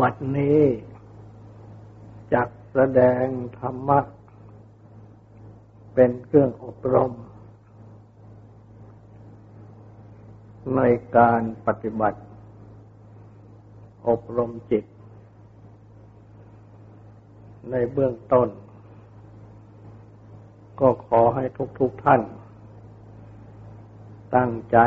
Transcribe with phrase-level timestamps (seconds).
[0.00, 0.60] บัดนี้
[2.32, 3.26] จักแสดง
[3.58, 4.00] ธรรมะ
[5.94, 7.12] เป็นเครื่องอบรม
[10.76, 10.80] ใน
[11.16, 12.20] การปฏิบัติ
[14.08, 14.84] อบรมจิต
[17.70, 18.48] ในเบื้องต้น
[20.80, 21.44] ก็ขอให้
[21.78, 22.22] ทุกๆทท่าน
[24.34, 24.78] ตั้งใจ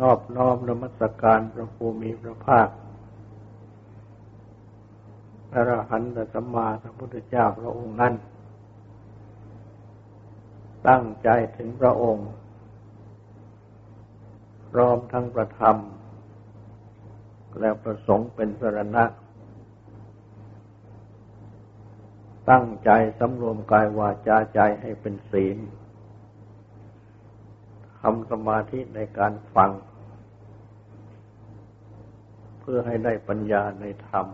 [0.00, 2.68] นอบน้อมนมัสการพระภูมิพระภาค
[5.50, 8.14] พระอรหันตสัมมาสัมพุทธเจ้าพระองค์นั้น
[10.88, 12.28] ตั้งใจถึงพระองค์
[14.70, 15.76] พร้อมทั้งประธรรม
[17.60, 19.04] และประสงค์เป็นสรณะ
[22.50, 25.58] ตั้งใจสำรวมกายวาจาใจให้เป็นศีล
[28.00, 29.70] ทำสมาธิในการฟัง
[32.70, 34.26] พื่อให้ได้ปัญญาในธรรม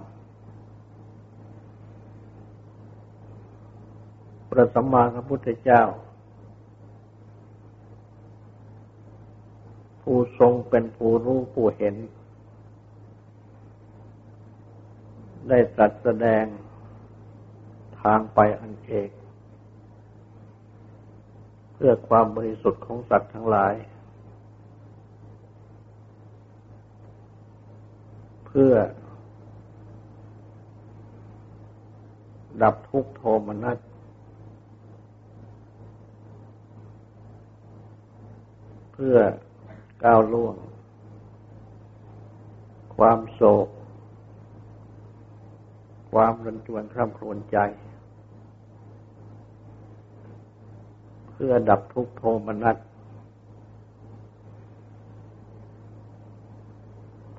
[4.49, 5.83] พระสัมมาสัมพุทธเจ้า
[10.03, 11.95] ผู้ทรงเป็นผู้รู้ผู้เห็น
[15.49, 16.45] ได้ตรัสแสดง
[18.01, 19.11] ทางไปอันเอก
[21.73, 23.75] เพื่อความบริสุทธิ์ของสัตว์ทั้งหลาย
[28.57, 28.77] เพื่อ
[32.63, 33.79] ดับทุกโทมนัส
[38.93, 39.17] เพื่อ
[40.05, 40.57] ก้าวล่วง
[42.97, 43.69] ความโศก
[46.13, 47.59] ความรันจวนคร่ำครวญใจ
[51.33, 52.94] เพื่อดับทุกโทมนัสเ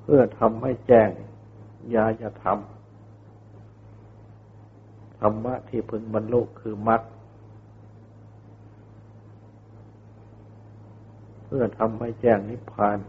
[0.05, 1.09] พื่อทำให้แจ้ง
[1.95, 7.01] ยาจะทำธรรมะที่พึงบรรลุคือมรรค
[11.45, 12.99] เพื่อทำให้แจ้งนิพพาน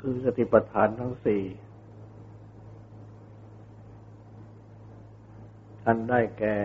[0.00, 1.42] คือสติปัฏฐานทั้งสี่
[5.82, 6.56] ท่านได้แก่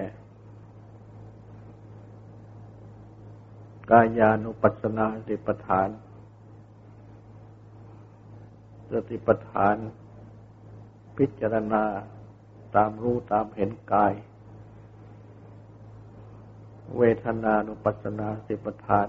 [3.91, 5.89] กายานุปัสสนาสติปัฏฐาน
[8.93, 9.75] สติปัฏฐาน
[11.17, 11.83] พิจารณา
[12.75, 14.13] ตามรู้ตามเห็นกาย
[16.97, 19.07] เวทนานุปัสสนาสติปัฏฐาน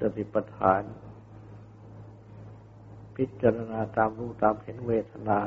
[0.00, 0.82] สติปัฏฐาน
[3.16, 5.38] พิจารณาตามรู้ตามเห็นเวทนา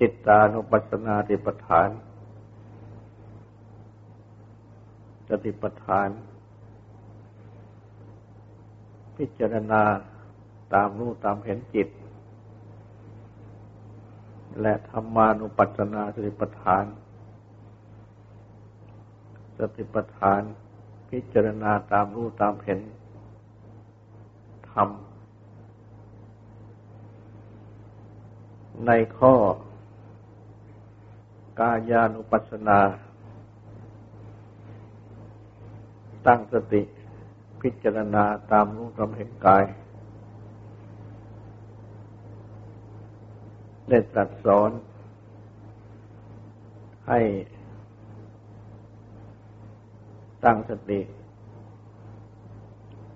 [0.00, 1.88] จิตตานุปัสสนาสติปัฏฐาน
[5.28, 6.08] สติปัฏฐาน
[9.16, 9.82] พิจารณา
[10.74, 11.88] ตามรู้ตามเห็นจิต
[14.60, 16.84] และธรรมานุปัสสนาสติปัฏฐาน
[19.58, 20.42] สติปัฏฐาน
[21.10, 22.80] พิจารณาตามรู้ตามเห็น
[24.70, 24.88] ธรรม
[28.86, 29.34] ในข้อ
[31.60, 32.80] กายานุปัสสนา
[36.26, 36.82] ตั้งสติ
[37.62, 39.64] พิจารณาตามรู้ตามเห็นกาย
[43.88, 44.70] ได้ตรัสสอน
[47.08, 47.20] ให้
[50.44, 51.00] ตั้งสติ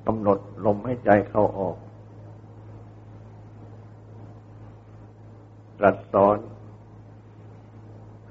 [0.06, 1.76] กำหนดลมให้ใจเข้าออก
[5.78, 6.38] ตรัสสอน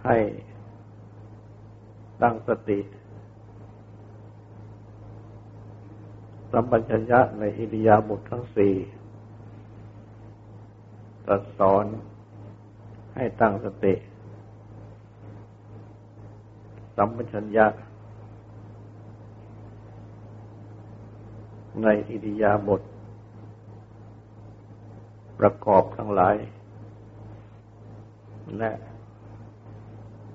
[0.05, 0.17] ให้
[2.21, 2.79] ตั้งสติ
[6.51, 8.73] สัมปัญญะในอิริยาบถททั้งสี่
[11.25, 11.85] ตรัสสอน
[13.15, 13.93] ให้ตั้งสติ
[16.95, 17.67] สัมปัญญะ
[21.83, 22.81] ในอิริยาบถ
[25.39, 26.35] ประกอบทั้งหลาย
[28.57, 28.71] และ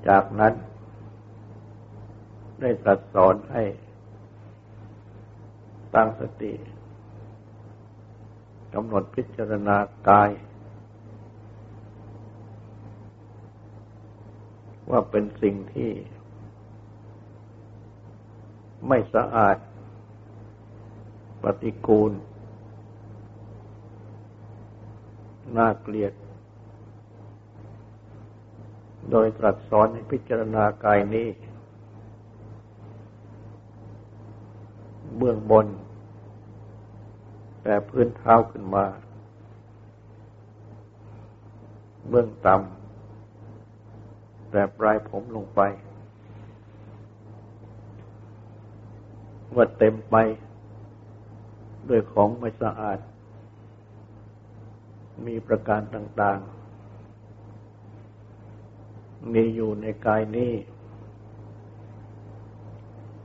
[0.09, 0.55] จากนั้น
[2.61, 3.63] ได้ตรัสสอนให้
[5.95, 6.53] ตั้งสติ
[8.75, 9.77] กำหนดพิจารณา
[10.09, 10.31] กาย
[14.91, 15.93] ว่าเป็นสิ่งที่
[18.89, 19.57] ไม่สะอาด
[21.43, 22.13] ปฏิกูล
[25.57, 26.13] น่าเกลียด
[29.11, 31.29] โดยตรัสสอนให้พิจารณากายนี้
[35.11, 35.67] เบื้องบน
[37.63, 38.85] แต่พื้นเท้าขึ้นมา
[42.09, 45.61] เบื้องต่ำแต่ปลายผมลงไป
[49.55, 50.17] ว่าเต็มไป
[51.89, 52.99] ด้วยของไม่สะอาด
[55.27, 60.53] มีประการต่างๆ มีอยู่ในกายนี้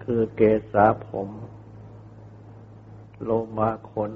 [0.03, 0.41] คือเก
[0.73, 1.29] ษาผม
[3.23, 4.11] โลมาขน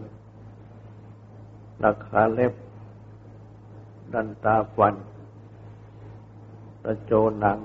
[1.83, 2.53] นักขาเล็บ
[4.13, 4.95] ดันตาฟัน
[6.83, 7.59] ตะโจหนัง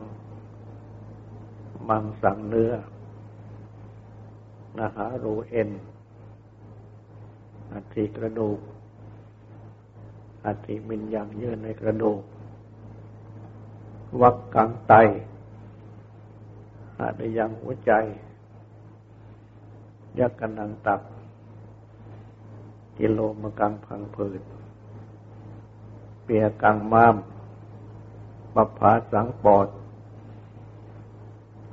[1.89, 2.73] มังสังเนื้อ
[4.79, 5.71] นาหารูเอ็น
[7.73, 8.59] อัฐิกระดูก
[10.45, 12.23] อัฐิมินยังเยื่อในกระดูก
[14.21, 14.95] วักกังไต
[16.99, 17.93] อาจยังหัวใจ
[20.19, 21.01] ยักกันนังตับ
[22.99, 24.43] กิโลมกังพังผืด
[26.25, 27.17] เปียกังมาม
[28.55, 29.69] ปภาสังปอด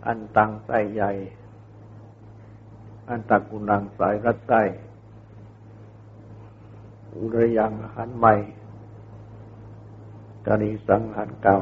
[0.05, 1.11] อันตังไตใหญ่
[3.09, 4.61] อันตักุนังสายรัดไส้
[7.13, 8.33] อุรยังหันใหม่
[10.45, 11.57] กานีสังหันเก่า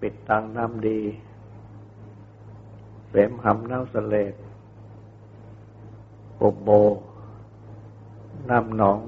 [0.00, 1.00] ปิดตังน้ำดี
[3.08, 4.34] เสมหำเน้ำสเลด
[6.40, 6.70] ปบโบ
[8.48, 9.00] น้ำหนอง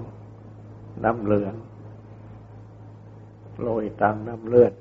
[1.04, 1.54] น้ำเหลือง
[3.60, 4.72] โรยตังน้ำเลือด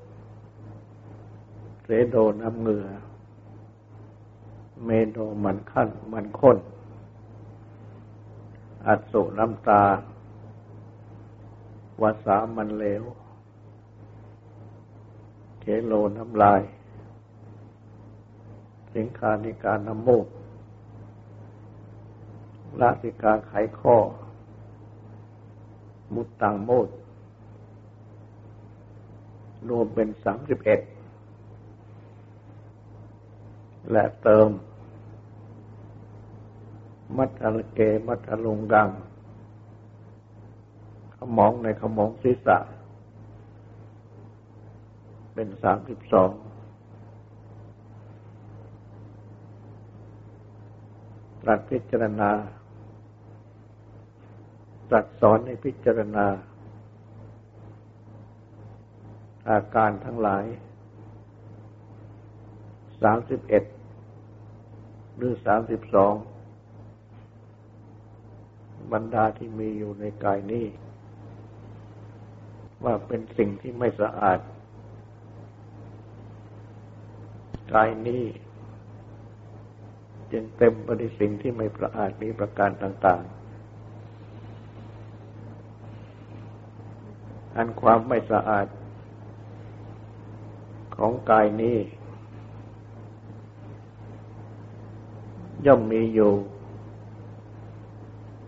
[1.83, 2.87] เสโดน้ำเหงื่อ
[4.85, 6.57] เมโนมันขั้นมันข้น
[8.85, 9.83] อัสุน้ำตา
[12.01, 13.03] วาสามันเลว
[15.59, 16.61] เคโลน้ำลาย
[18.93, 20.27] สิงคานิการน้ำมูก
[22.81, 23.97] ลาสิกาไขข้อ
[26.13, 26.89] มุตตังโมด
[29.69, 30.81] รวมเป็นสามสิบเอ็ด
[33.91, 34.49] และเติม
[37.17, 38.89] มัทลเก มัทลุงกัง
[41.15, 42.57] ขมองในขมองศีรษะ
[45.33, 46.31] เป็นสามสิบสอง
[51.41, 52.31] ตรัสพิจารณา
[54.91, 56.27] ตรัสสอนในพิจารณา
[59.49, 60.45] อาการทั้งหลาย
[63.01, 63.63] สามสิบเอ็ด
[65.15, 66.13] หรือสามสิบสอง
[68.93, 70.65] บรรดาที่มีอยู่ในกายนี้
[72.83, 74.39] ว่าเป็นสิ่งที่ไม่สะอาด
[77.73, 78.23] กายนี้
[80.31, 83.40] จึงเต็มไปด้วยสิ่งที่ไม่ประอาดมีประการต่าง ๆ
[87.55, 88.67] อันความไม่สะอาด
[90.95, 91.77] ของกายนี้
[95.65, 96.33] ย่อมมีอยู่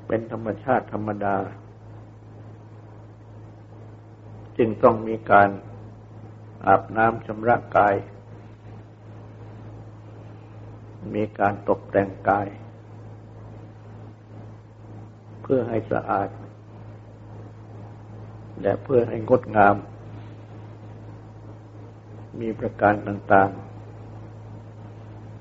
[0.08, 1.36] เป็นธรรมชาติธรรมดา
[4.58, 5.50] จึงต้องมีการ
[6.66, 7.96] อาบน้ำชำระกาย
[11.16, 12.48] มีการตกแต่งกาย
[15.42, 16.30] เพื่อให้สะอาด
[18.64, 19.76] และเพื่อให้งดงาม
[22.40, 23.50] มีประการต่าง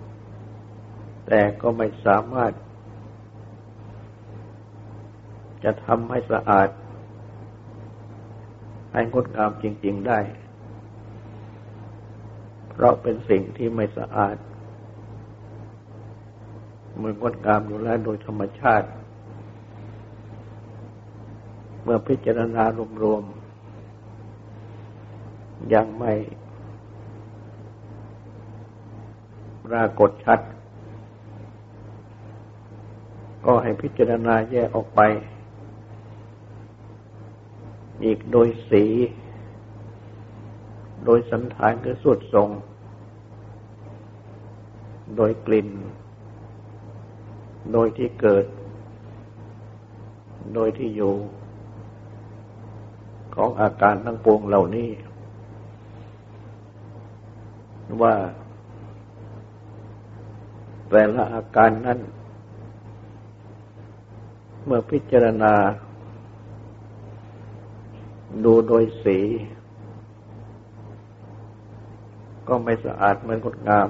[0.09, 2.52] ๆ แต่ก็ไม่สามารถ
[5.64, 6.69] จะทำให้สะอาด
[8.93, 10.21] ให้งดงามจริง ๆได้
[12.71, 14.37] เพราะเป็นสิ่งที่ไม่สะอาด
[17.00, 18.88] มันงดงามอยู่แล้วโดยธรรมชาติ
[21.83, 22.65] เมื่อพิจารณา
[23.03, 26.12] รวมๆยังไม่
[29.67, 30.41] ปรากฏชัด
[33.45, 35.01] ก็ให้พิจารณาแยกออกไป
[38.05, 38.85] อีกโดยสี
[41.05, 42.49] โดยสันฐานคือสุดทรง
[45.17, 45.69] โดยกลิ่น
[47.73, 48.47] โดยที่เกิด
[50.55, 51.15] โดยที่อยู่
[53.35, 54.91] ของอาการทั้งปวงเหล่านี้
[58.03, 58.15] ว่า
[60.91, 61.99] แต่ละอาการนั้น
[64.65, 65.55] เมื่อพิจารณา
[68.45, 69.19] ดูโดยสี
[72.49, 73.89] ก็ไม่สะอาดเหมือนงดงาม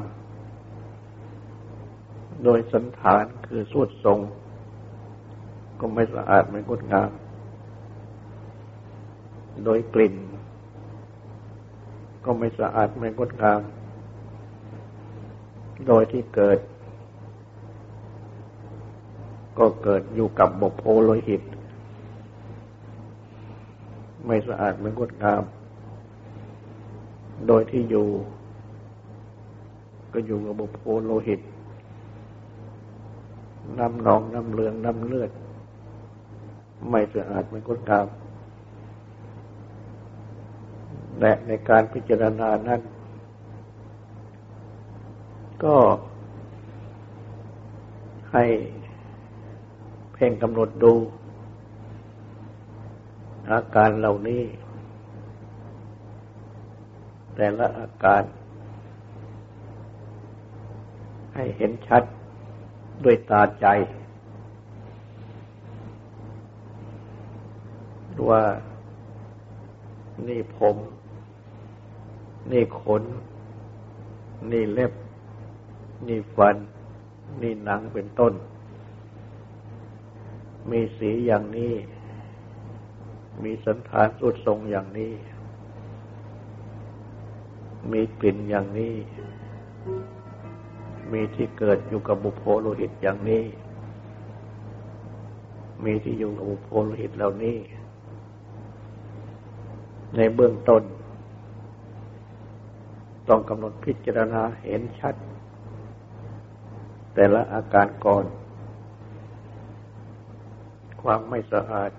[2.45, 4.19] โดยสันฐานคือสุดทรง
[5.81, 7.11] ก็ไม่สะอาดไม่งดงาม
[9.65, 10.15] โดยกลิ่น
[12.25, 13.61] ก็ไม่สะอาดไม่งดงาม
[15.87, 16.59] โดยที่เกิด
[19.59, 21.43] ก็เกิดอยู่กับบกโพโลหิต
[24.27, 25.43] ไม่สะอาดไม่งดงาม
[27.49, 28.07] โดยที่อยู่
[30.13, 31.41] ก็อยู่กับบกโพโลหิต
[33.79, 35.31] น้ำหนองน้ำเหลืองน้ำเลือด
[36.91, 38.07] ไม่สะอาดไม่งดงาม
[41.23, 42.81] และในการพิจารณานั้น
[45.65, 45.77] ก็
[48.33, 48.45] ให้
[50.13, 50.95] เพ่งกำหนดดู
[53.51, 54.43] อาการเหล่านี้
[57.35, 58.23] แต่ละอาการ
[61.35, 62.03] ให้เห็นชัด
[63.05, 63.67] ด้วยตาใจ
[68.29, 68.43] ว่า
[70.29, 70.77] นี่ผม
[72.51, 73.03] นี่ขน
[74.51, 74.93] นี่เล็บ
[76.07, 76.57] นี่ฟัน
[77.43, 78.33] นี่หนังเป็นต้น
[80.71, 81.75] มีสีอย่างนี้
[83.43, 85.13] มีสันฐานสุดทรงอย่างนี้
[87.93, 88.95] มีกลิ่นอย่างนี้
[91.13, 93.45] มีที่เกิดอยู่กับบุพโพโลหิตอย่างนี้
[95.85, 97.57] มีที่อยู่กับบุพโพโลหิตเหล่านี้
[100.17, 100.83] ในเบื้องต้น
[103.29, 105.15] ต้องกำหนดพิจารณาเห็นชัด
[107.15, 108.25] แต่ละอาการก่อน
[111.03, 111.91] ความไม่สะอาด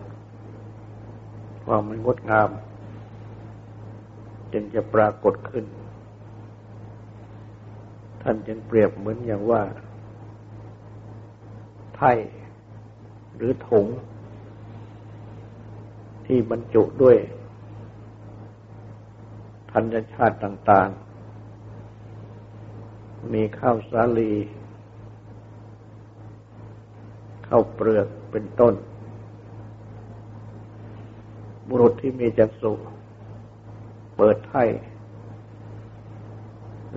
[1.65, 2.49] ความไม่งดงาม
[4.53, 5.65] จึงจะปรากฏขึ้น
[8.21, 9.63] ท่านจึงเปรียบเหมือนอย่างว่า
[11.95, 12.11] ไถ่
[13.35, 13.87] หรือถุง
[16.25, 17.17] ที่บรรจุด้วย
[19.71, 21.12] ธัญชาติต่าง ๆ
[23.31, 24.33] มีข้าวสาลี
[27.47, 28.73] ข้าวเปลือกเป็นต้น
[31.67, 32.73] บุรุษที่มีจักษุ
[34.15, 34.63] เปิดไถ่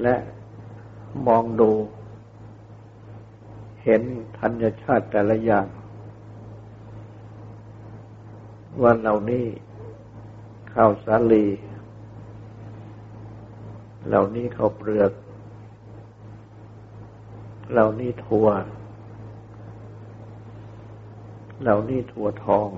[0.03, 0.17] และ
[1.27, 1.71] มองดู
[3.83, 4.03] เห็น
[4.39, 5.67] ธัญชาติแต่ละอย่าง
[8.83, 9.45] ว่าเหล่านี้
[10.73, 11.47] ข้าวสาลี
[14.07, 15.13] เหล่านี้ข้าวเปลือก
[17.73, 18.49] เหล่านี้ถั่ว
[21.63, 22.69] เหล่านี้ถั่วทอง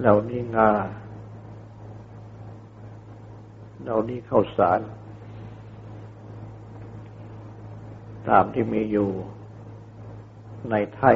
[0.00, 0.72] เหล่านี้งา
[3.82, 4.80] เหล่านี้ข้าวสาร
[8.28, 9.08] ตามที่มีอยู่
[10.70, 11.12] ในไถ่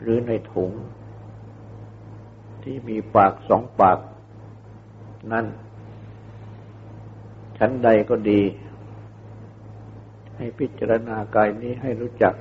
[0.00, 0.72] หรือในถุง
[2.62, 3.98] ที่มีปากสองปาก
[5.32, 5.46] นั่น
[7.58, 8.42] ชั้นใดก็ดี
[10.42, 12.34] ให้พิจารณากายนี้ให้รู้จัก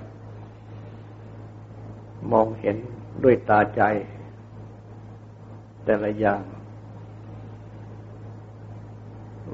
[2.32, 2.78] มองเห็น
[3.24, 3.82] ด้วยตาใจ
[5.84, 6.44] แต่ละอย่าง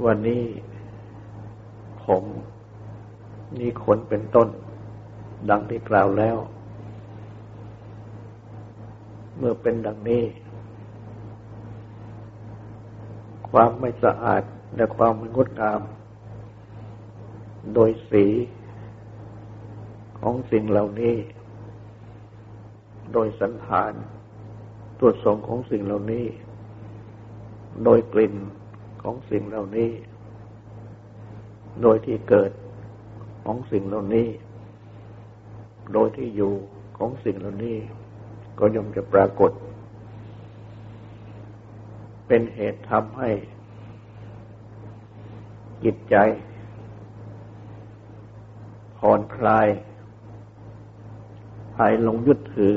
[0.06, 0.44] วันนี้
[2.04, 2.24] ผม
[3.60, 4.48] นี่ขนเป็นต้น
[5.50, 6.38] ดังที่กล่าวแล้ว
[9.38, 10.24] เมื่อเป็นดังนี้
[13.50, 14.44] ความไม่สะอาด
[14.75, 15.82] และความไม่งดงาม
[17.74, 18.25] โดยสี
[20.19, 21.15] ของสิ่งเหล่านี้
[23.13, 23.93] โดยสันฐาน
[25.00, 26.25] ตัวสงของสิ่งเหล่านี้
[27.83, 28.36] โดยกลิ่น
[29.03, 29.91] ของสิ่งเหล่านี้
[31.81, 32.51] โดยที่เกิด
[33.45, 34.27] ของสิ่งเหล่านี้
[35.93, 36.53] โดยที่อยู่
[36.97, 37.77] ของสิ่งเหล่านี้
[38.59, 39.51] ก็ย่อมจะปรากฏ
[42.27, 43.31] เป็นเหตุทำให้
[45.83, 46.15] จิตใจ
[48.98, 49.68] ผ่อนคลาย
[51.77, 52.75] หายลงยึดถือ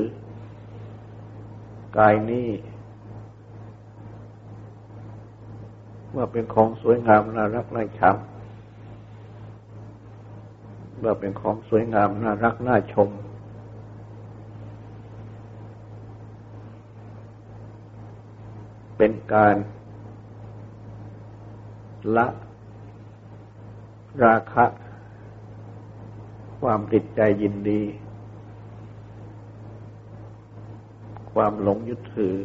[1.97, 2.49] กายนี้
[6.15, 8.15] ว่าเป็นของสวยงามน่ารักน่าชัง
[11.03, 13.09] ว่าเป็นของสวยงามน่ารักน่าชม
[18.97, 19.55] เป็นการ
[22.15, 22.27] ละ
[24.23, 24.65] ราคะ
[26.61, 27.81] ความติดใจยินดี
[31.33, 32.35] ความหลงยึดถือ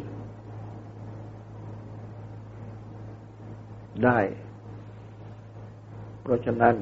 [4.03, 4.19] ได้
[6.21, 6.75] เพราะฉะนั้น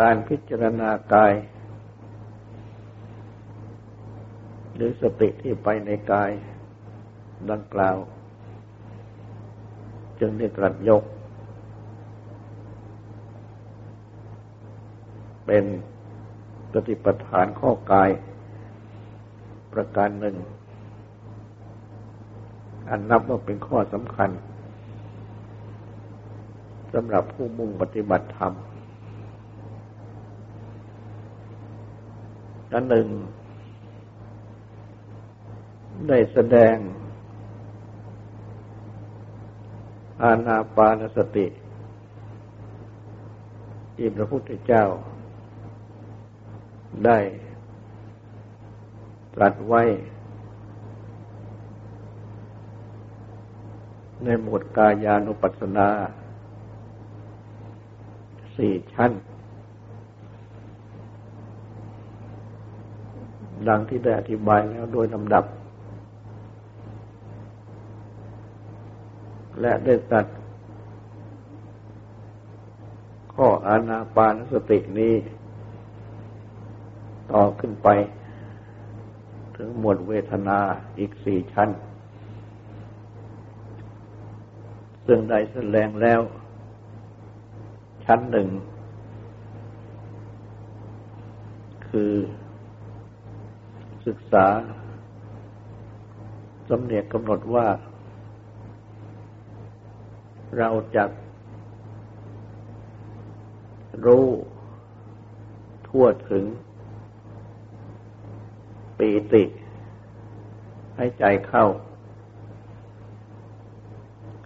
[0.00, 1.32] การพิจารณากาย
[4.74, 6.30] หรือสติที่ไปในกาย
[7.50, 7.96] ดังกล่าว
[10.20, 11.04] จึงได้ตรัสยก
[15.48, 15.66] เป็น
[16.72, 18.10] ปฏิปทานข้อกาย
[19.72, 20.36] ประการหนึ่ง
[22.88, 24.30] อันนับว่าเป็นข้อสำคัญ
[26.92, 28.52] สำหรับผู้มุ่งปฏิบัติธรรม
[32.72, 33.06] อันหนึ่ง
[36.08, 36.76] ได้แสดง
[40.22, 41.46] อาณาปานสติ
[43.94, 44.84] ที่พระพุทธเจ้า
[47.04, 47.18] ได้
[49.34, 49.82] ตรัสไว้
[54.24, 55.88] ในหมวดกายานุปัสสนา
[58.56, 59.12] สี่ชั้น
[63.68, 65.44] ดังที่ได้อธิบายแล้วโดยลำดับ
[69.60, 70.26] และได้ตัด
[73.34, 75.14] ข้ออานาปานสตินี้
[77.32, 77.88] ต่อขึ้นไป
[79.56, 80.58] ถึงหมวดเวทนา
[80.98, 81.68] อีกสี่ชั้น
[85.06, 86.20] ซึ่งได้แสดงแล้ว
[88.04, 88.48] ชั้นหนึ่ง
[91.88, 92.12] คือ
[94.06, 94.46] ศึกษา
[96.68, 97.66] สำเนียกกำหนดว่า
[100.58, 101.04] เราจะ
[104.06, 104.26] รู้
[105.88, 106.44] ทั่วถึง
[108.98, 109.44] ปีติ
[110.96, 111.66] ให้ใจเข้า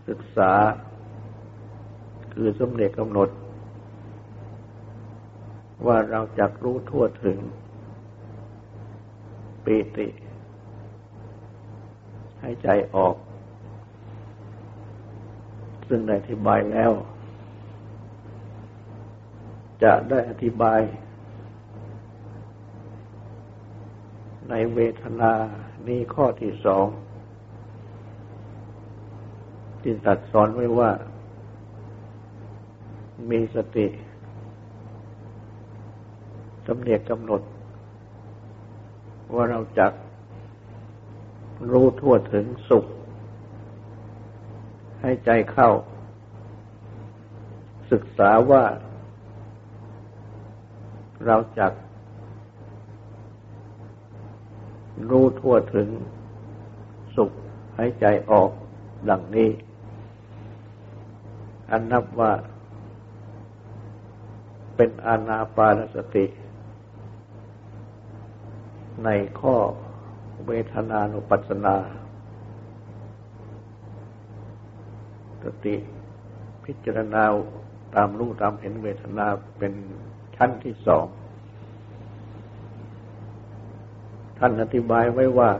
[0.09, 0.53] ศึกษา
[2.33, 3.29] คือสำเนียกกำหนด
[5.87, 7.39] ว่าเราจะรู้ทั่วถึง
[9.65, 10.09] ปีติ
[12.41, 13.15] ให้ใจออก
[15.89, 16.93] ซึ่งได้อธิบายแล้ว
[19.83, 20.81] จะได้อธิบาย
[24.51, 25.33] ในเวทนา
[25.89, 26.87] นี้ข้อที่สอง
[29.83, 30.91] ที่ตัดสอนไว้ว่า
[33.31, 33.87] มีสติ
[36.67, 37.43] สำเนียกกำหนด
[39.35, 39.87] ว่าเราจะ
[41.71, 42.85] รู้ทั่วถึงสุข
[45.01, 45.71] ให้ใจเข้า
[47.93, 48.65] ศึกษาว่า
[51.27, 51.67] เราจะ
[55.11, 55.89] รู้ทั่วถึง
[57.17, 57.31] สุข
[57.77, 58.51] ให้ใจออก
[59.11, 59.51] ดังนี้
[61.71, 62.33] อันนับว่า
[64.77, 66.27] เป็นอานาปานสติ
[69.05, 69.09] ใน
[69.41, 69.57] ข้อ
[70.47, 71.77] เวทนานุปัสสนา
[75.45, 75.77] สติ
[76.65, 77.25] พิจารณา
[77.95, 79.27] ตามรู้ตามเห็นเวทนา
[79.59, 79.73] เป็น
[80.37, 81.07] ชั้นที่สอง
[84.45, 85.51] ท่านอธิบายไว้ว่า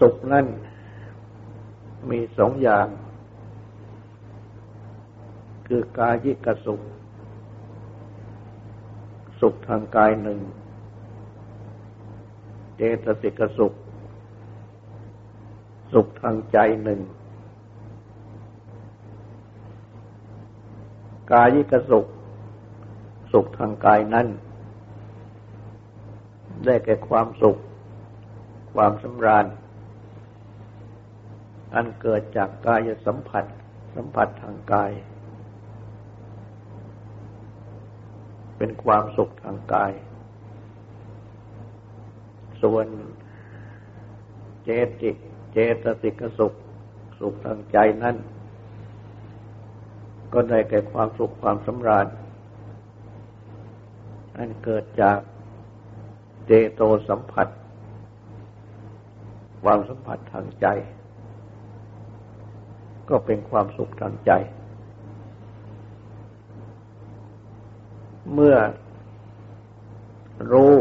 [0.00, 0.46] สุขนั้น
[2.10, 2.86] มีสองอย่าง
[5.66, 6.80] คือกายิกสุข
[9.40, 10.38] สุขทางกายหนึ่ง
[12.76, 13.72] เจตสิกสุข
[15.92, 17.00] สุขทางใจหนึ่ง
[21.32, 22.06] กายิกสุข
[23.32, 24.28] สุขทางกายนั้น
[26.66, 27.58] ได้แก่ความสุข
[28.74, 29.46] ความสำราญ
[31.74, 33.44] อันเกิดจากกายสัมผัส
[33.96, 34.92] สัมผัสทางกาย
[38.56, 39.92] เป็นความสุขทางกาย
[42.62, 42.86] ส่วน
[44.64, 44.70] เจ
[45.00, 45.10] ติ
[45.52, 46.52] เจตสิกสุข
[47.20, 48.16] สุขทางใจนั้น
[50.32, 52.06] ก็ได้แก่ความสุขความสำราญ
[54.36, 55.18] อันเกิดจาก
[56.74, 57.48] โตสัมผัส
[59.62, 60.66] ความสัมผัสทางใจ
[63.08, 64.32] ก็เป็นความสุขทางใจ
[68.32, 68.56] เมื่อ
[70.52, 70.74] รู้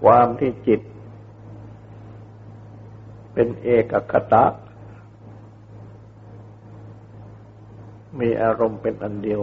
[0.00, 0.80] ความที่จิต
[3.32, 4.44] เป็นเอกคตะ
[8.20, 9.40] มีอารมณ์เป็นอันเดียว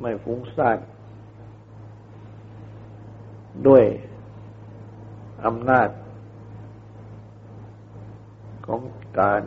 [0.00, 0.78] ไม่ฟุ้งซ่าน
[3.66, 3.84] ด้วย
[5.44, 5.88] อำนาจ
[8.66, 8.80] ของ
[9.20, 9.42] การ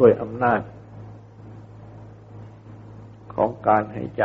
[0.00, 0.60] ด้วยอำนาจ
[3.34, 4.24] ของการหายใจ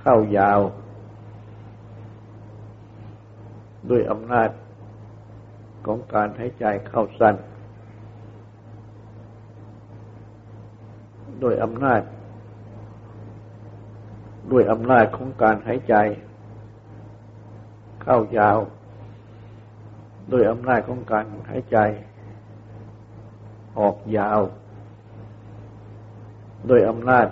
[0.00, 0.60] เข้ายาว
[3.90, 4.50] ด้วยอำนาจ
[5.86, 7.36] ของการหายใจเข้าสั้น
[11.40, 12.00] โดยอำนาจ
[14.50, 15.94] ด้วยอำนาจของการหายใจ
[18.02, 18.58] เข้ายาว
[20.30, 21.78] โดยอำนาจของการหายใจ
[23.78, 24.40] ออกยาว
[26.66, 27.26] โดยอำนาจ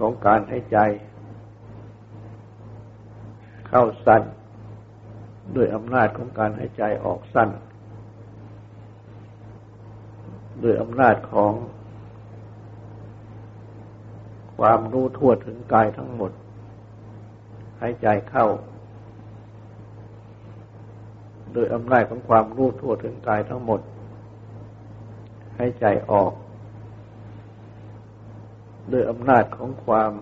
[0.00, 0.78] ของการหายใจ
[3.68, 4.22] เข้าสั้น
[5.56, 7.50] ด้วยอำนาจของการหายใจออกสั้น
[10.62, 11.52] ด้วยอำนาจของ
[14.58, 16.32] ความรู้ทั่วถึงกายทั้งหมด
[17.80, 18.46] หายใจเข้า
[21.52, 23.80] โดยอำนาจของความรู้ทั่วถึงกายทั้งหมด
[25.58, 26.32] หายใจออก
[28.90, 30.12] โดยอำนาจของความ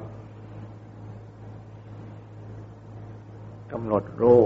[3.73, 4.41] กำหนดรู้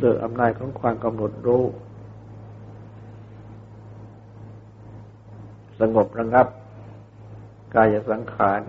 [0.00, 1.64] โดยอำนาจของความกำหนดรู้
[5.80, 6.46] สงบระงับ
[7.74, 8.60] กายสังขาร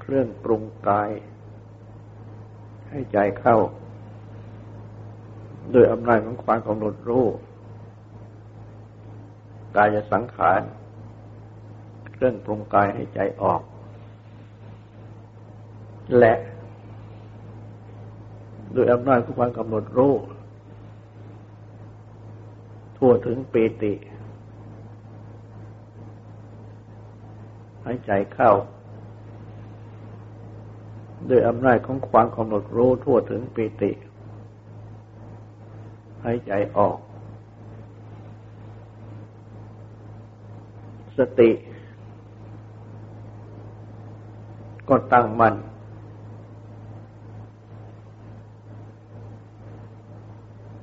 [0.00, 1.10] เครื่องปรุงกาย
[2.90, 3.56] ให้ใจเข้า
[5.72, 7.26] โดยอำนาจของความกำหนดรู้
[9.76, 10.60] กายสังขาร
[12.12, 13.62] เครื่องปรุงกายให้ใจออก
[16.18, 16.34] และ
[18.72, 20.14] โดยอำนาจของความกำหนดรู้
[22.96, 28.52] ทั่วถึงปีติายใจเข้า
[31.28, 33.90] ด้วยอำนาจของความกำหนดรู้ทั่วถึงปิติ
[36.24, 36.96] หายใจออก
[41.18, 41.50] สติ
[44.88, 45.54] ก็ตั้งมัน่น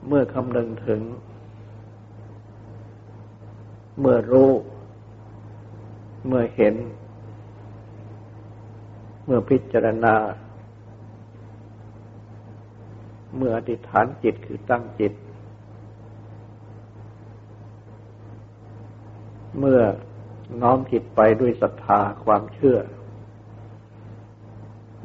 [0.07, 1.01] เมื่อคำนึงถึง
[3.99, 4.51] เมื่อรู้
[6.27, 6.75] เมื่อเห็น
[9.25, 10.15] เมื่อพิจารณา
[13.35, 15.13] เมื่ออธิษฐานจิตคือตั้งจิต
[19.59, 19.81] เมื่อ
[20.61, 22.77] น้อมจิตไปด้วยศรัทธาความเชื่อ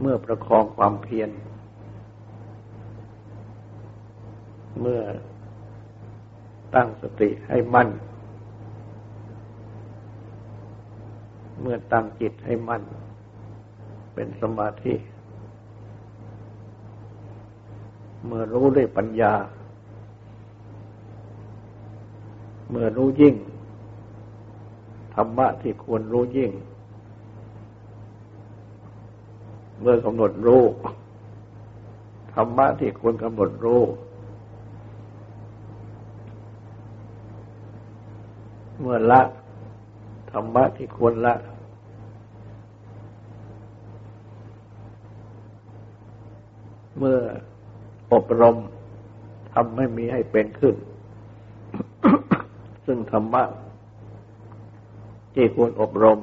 [0.00, 1.30] เมื่อประคองความเพียร
[4.80, 5.00] เมื่อ
[6.74, 7.88] ตั้งสติให้มั่น
[11.62, 12.82] เมื่อตั้งจิตให้มั่น
[14.14, 14.94] เป็นสมาธิ
[18.26, 19.34] เมื่อรู้ด้วยปัญญา
[22.70, 23.34] เมื่อรู้ยิ่ง
[25.14, 26.52] ธรรมะที่ควรรู้ยิ่ง
[29.80, 30.62] เมื่อกำหนดรู้
[32.34, 33.82] ธรรมะที่ควรกำหนดรู้
[38.80, 39.22] เมื่อละ
[40.32, 41.34] ธรรมะที่ควรละ
[47.04, 47.22] เมื่อ
[48.12, 48.56] อบรม
[49.54, 50.76] ทำให้มีให้เป็นขึ้น
[52.86, 53.42] ซึ่งธรรมะ
[55.34, 56.20] ที่ควรอบรม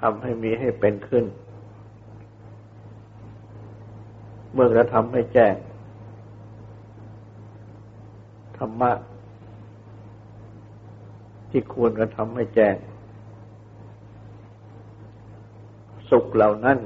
[0.00, 1.24] ทำให้มีให้เป็นขึ้น
[4.52, 5.54] เมื่อกระทำให้แจ้ง
[8.58, 8.92] ธรรมะ
[11.50, 12.76] ที่ควรกระทำให้แจ้ง
[16.10, 16.78] สุขเหล่านั้น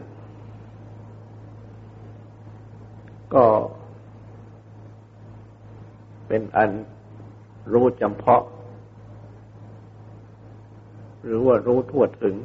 [3.34, 3.46] ก็
[6.26, 6.70] เป็นอัน
[7.72, 8.44] รู้จำเพาะ
[11.22, 12.36] หรือว่ารู้ทั่วถึง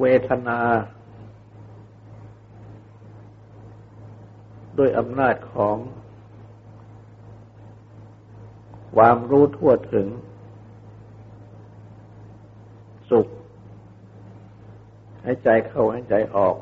[0.00, 0.60] เวทนา
[4.78, 5.76] ด้วยอำนาจของ
[8.94, 10.06] ความรู้ทั่วถึง
[13.10, 13.28] สุข
[15.28, 16.56] ให้ใจเข้าให้ใจออก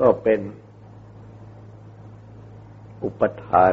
[0.00, 0.40] ก็เป็น
[3.02, 3.72] อุปทาน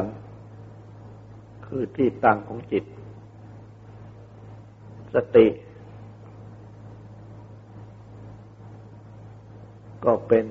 [1.66, 2.84] คือที่ตั้งของจิต
[5.14, 5.46] สติ
[10.04, 10.44] ก็เป็น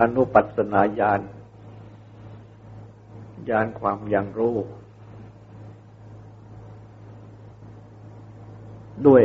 [0.00, 1.20] อนุปัสนาญาณ
[3.50, 4.56] ญาณความยังรู้
[9.06, 9.24] ด้วย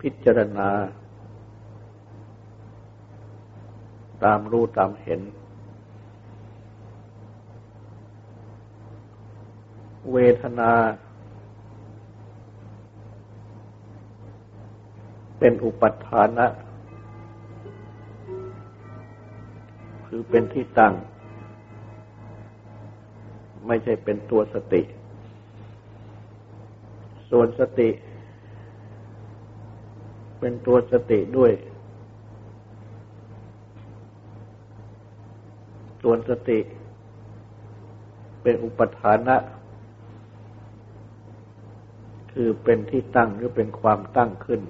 [0.00, 0.68] พิจารณา
[4.24, 5.20] ตามรู้ตามเห็น
[10.12, 10.72] เวทนา
[15.38, 16.46] เป็นอุปัฏฐานะ
[20.06, 20.94] คือเป็นที่ตั้ง
[23.66, 24.82] ไม่ใช่เป็นตัวสติ
[27.30, 27.88] ส่วนสติ
[30.40, 31.52] เป็นตัวสติด้วย
[36.02, 36.58] ส่วนสติ
[38.42, 39.36] เป็นอุปทานะ
[42.32, 44.60] คือเป็นที่ตั้งหรือเป็นความตั้งขึ้น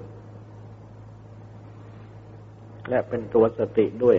[2.89, 4.19] และเป็นตัวสติด้วย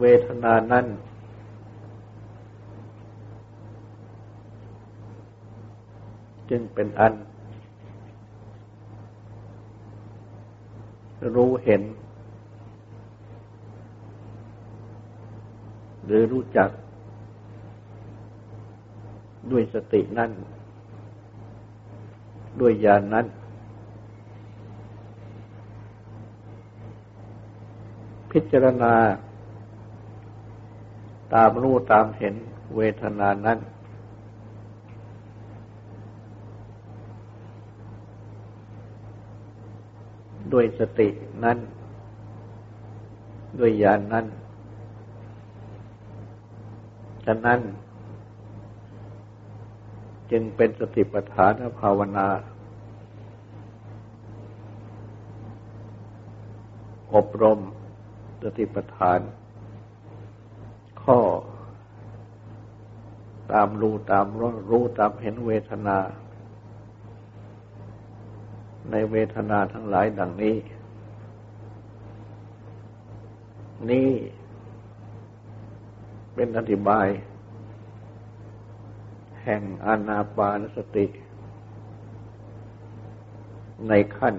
[0.00, 0.86] เวทนานั้น
[6.50, 7.14] จึงเป็นอัน
[11.34, 11.82] รู้เห็น
[16.06, 16.70] หรือรู้จัก
[19.50, 20.30] ด้วยสตินั่น
[22.60, 23.26] ด้วยญาณนนั้น
[28.30, 28.94] พิจารณา
[31.34, 32.34] ตามรู้ตามเห็น
[32.76, 33.58] เวทนานั้น
[40.56, 41.08] ด้วยสติ
[41.44, 41.58] นั้น
[43.58, 44.26] ด้วยญาณนนั้น
[47.26, 47.60] ฉะนั้น
[50.30, 52.28] จึงเป็นสติปัฏฐานภาวนา
[57.14, 57.58] อบรม
[58.42, 59.20] สติปัฏฐาน
[61.02, 61.18] ข้อ
[63.52, 64.26] ตามรู้ตาม
[64.70, 65.98] รู้ตามเห็นเวทนา
[68.90, 70.56] ในเวทนาทั้งหลายดังนี้
[73.90, 74.10] นี่
[76.34, 77.06] เป็นอธิบาย
[79.42, 81.06] แห่งอานาปานสติ
[83.88, 84.36] ในขั้น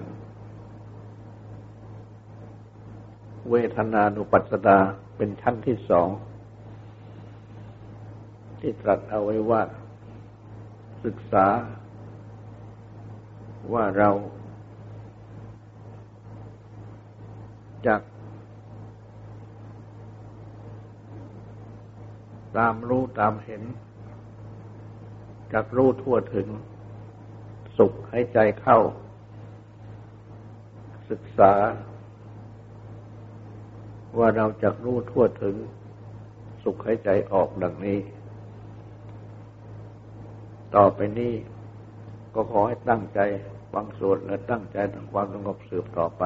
[3.50, 4.78] เวทนานุปัสสนา
[5.16, 6.08] เป็นชั้นที่สอง
[8.60, 9.62] ที่ตรัสเอาไว้ว่า
[11.04, 11.46] ศึกษา
[13.72, 14.10] ว่าเรา
[17.86, 18.00] จาก
[22.56, 23.62] ตามรู้ตามเห็น
[25.52, 26.48] จากรู้ทั่วถึง
[27.78, 28.78] สุขให้ใจเข้า
[31.10, 31.52] ศึกษา
[34.18, 35.56] ว่าเราจะรู้ทั่วถึง
[36.64, 37.98] สุขให้ใจออกดังนี้
[40.76, 41.34] ต่อไปนี้
[42.34, 43.20] ก็ขอให้ตั้งใจ
[43.72, 46.24] ฟังสวดและตั้งใจทำความสงบสืบต่อไป